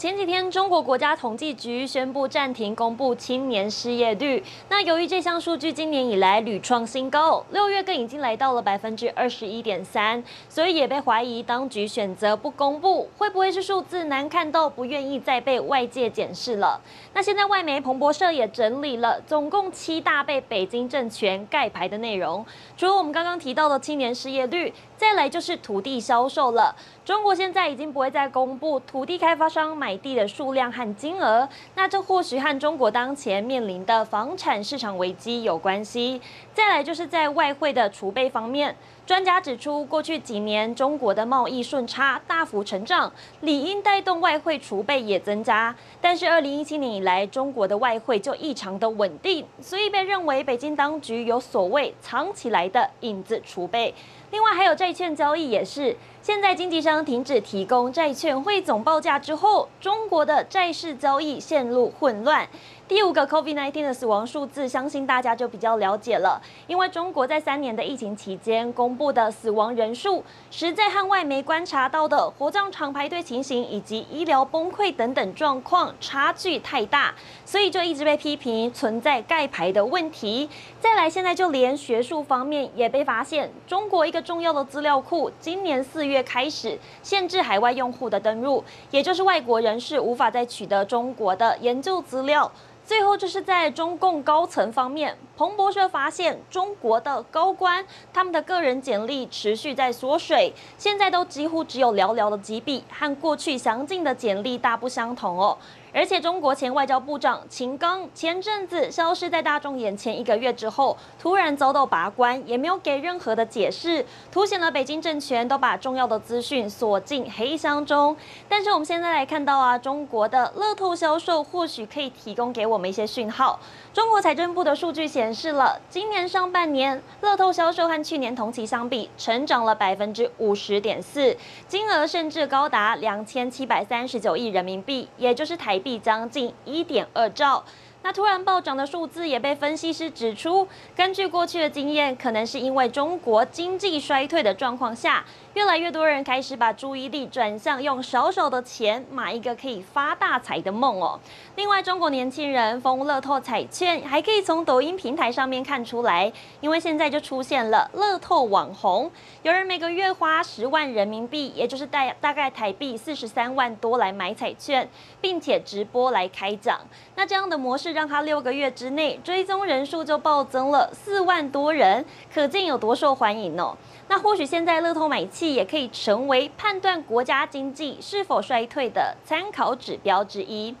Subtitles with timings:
[0.00, 4.42] 前几天，中国国家统计局宣布暂停公布青年失业率。
[4.70, 16.80] 那由于这项数据今年以来屡创新高，六月更已经来到了百分之二十一点三，所以也被怀疑当局选择不公布，会不会是数字难看到不愿意再被外界检视了？
[17.12, 22.42] 那现在外媒彭博社也整理了总共七大被北京政权盖牌的内容，
[22.74, 26.74] 除了我们刚刚提到的青年失业率，再来就是土地销售了。
[27.04, 36.20] 中国现在已经不会再公布土地开发商买买地的数量和金额，那这或许和中国当前面临的房产市场危机有关系。
[36.54, 38.76] 再来就是在外汇的储备方面，
[39.10, 45.74] 专家指出，过去几年中国的贸易顺差大幅成长，理应带动外汇储备也增加。
[46.00, 53.92] 但是二零一七年以来，中国的外汇就异常的稳定，所以被认为北京当局有所谓藏起来的影子储备。
[54.30, 62.48] 另外还有债券交易也是，现在经纪商停止提供债券汇总报价之后，中国的债市交易陷入混乱。
[62.90, 66.42] 第五个 COVID-19 的死亡数字，相信大家就比较了解了。
[66.66, 80.50] 因为中国在三年的疫情期间公布的死亡人数，实在和外媒观察到的火葬场排队情形以及医疗崩溃等等状况差距太大，所以就一直被批评存在盖牌的问题。
[80.80, 92.50] 再来，现在就连学术方面也被发现，中国一个重要的资料库，今年四月开始限制海外用户的登入，也就是外国人士无法再取得中国的研究资料。
[92.90, 105.56] 最后就是在中共高层方面，彭博社发现中国的高官他们的个人简历持续在缩水，现在都几乎只有寥寥的几笔，和过去详尽的简历大不相同哦。
[105.92, 118.16] 而且，中国前外交部长秦刚前阵子消失在大众眼前一个月之后，突然遭到拔关，也没有给任何的解释，凸显了北京政权都把重要的资讯锁进黑箱中。
[118.48, 123.58] 但是，我们现在来看到啊，中国的乐透销售或许可以提供给我们一些讯号。
[123.92, 131.36] 中国财政部的数据显显示了，今年上半年乐透销售和去年同期相比，成长了百分之五十点四，
[131.68, 137.62] 金额甚至高达两千七百三十九亿人民币，也就是台币将近一点二兆。
[138.02, 140.66] 那突然暴涨的数字也被分析师指出，
[140.96, 145.22] 根据过去的经验，可能是因为中国经济衰退的状况下，
[145.52, 151.20] 越来越多人开始把注意力转向用少少的钱买一个可以发大财的梦哦。
[151.56, 156.32] 另外，中国年轻人疯乐透彩券，还可以从抖音平台上面看出来，
[156.62, 159.10] 因为现在就出现了乐透网红，
[159.42, 164.88] 有人每个月花十万人民币，也就是大大概台币四十三万多来买彩券，
[165.20, 166.80] 并且直播来开奖。
[167.14, 167.89] 那这样的模式。
[167.92, 173.76] 让他六个月之内追踪人数就暴增了四万多人，可见有多受欢迎哦。
[174.08, 180.74] 那或许现在乐透买气也可以成为判断国家经济是否衰退的参考指标之一。